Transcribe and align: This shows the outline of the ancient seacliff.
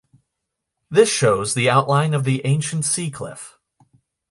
This 0.89 1.11
shows 1.13 1.53
the 1.53 1.69
outline 1.69 2.15
of 2.15 2.23
the 2.23 2.41
ancient 2.43 2.85
seacliff. 2.85 3.59